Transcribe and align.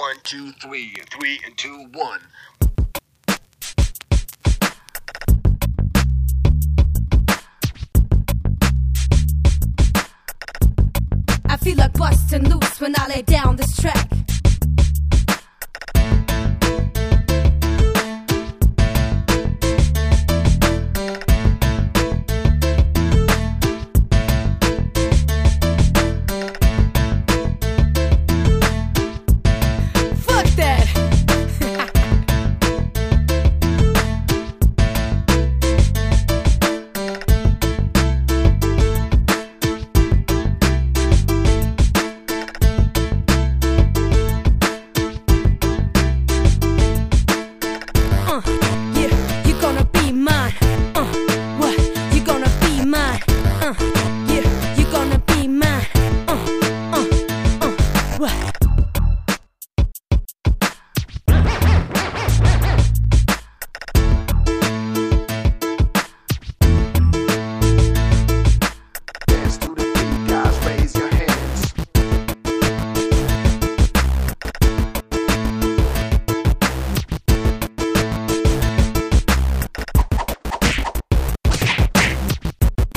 One, 0.00 0.16
two, 0.22 0.52
three, 0.52 0.94
three 1.10 1.38
and 1.44 1.54
two, 1.58 1.86
one. 1.92 2.20
I 11.44 11.56
feel 11.58 11.76
like 11.76 11.92
busting 11.92 12.48
loose 12.48 12.80
when 12.80 12.94
I 12.96 13.08
lay 13.08 13.20
down 13.20 13.56
this 13.56 13.76
track. 13.76 14.19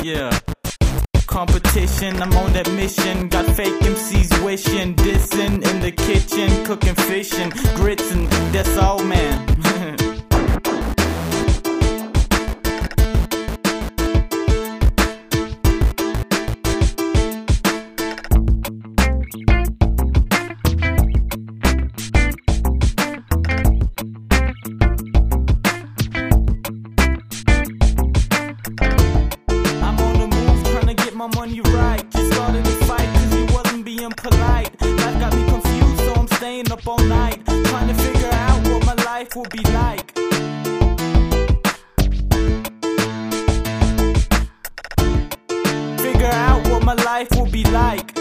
Yeah. 0.03 0.37
Competition, 1.27 2.21
I'm 2.21 2.33
on 2.33 2.51
that 2.53 2.69
mission. 2.73 3.29
Got 3.29 3.45
fake 3.55 3.79
MCs 3.79 4.43
wishing, 4.43 4.95
dissing 4.95 5.65
in 5.65 5.79
the 5.79 5.91
kitchen, 5.91 6.65
cooking 6.65 6.95
fish 6.95 7.33
and 7.39 7.53
grits, 7.75 8.11
and 8.11 8.27
that's 8.53 8.77
all, 8.77 9.01
man. 9.01 9.52
My 31.43 31.49
money 31.49 31.61
right. 31.75 32.09
Just 32.11 32.33
started 32.33 32.65
a 32.65 32.85
fight 32.85 33.07
cause 33.15 33.33
he 33.33 33.43
wasn't 33.53 33.85
being 33.85 34.11
polite. 34.11 34.81
Life 34.81 35.19
got 35.19 35.35
me 35.35 35.43
confused, 35.45 35.99
so 35.99 36.13
I'm 36.13 36.27
staying 36.27 36.71
up 36.71 36.87
all 36.87 36.99
night. 36.99 37.45
Trying 37.45 37.87
to 37.87 37.93
figure 37.93 38.29
out 38.31 38.67
what 38.67 38.85
my 38.85 39.03
life 39.03 39.35
will 39.35 39.45
be 39.51 39.63
like. 39.71 40.11
Figure 45.99 46.33
out 46.47 46.67
what 46.69 46.83
my 46.83 46.93
life 46.93 47.29
will 47.31 47.51
be 47.51 47.63
like. 47.65 48.12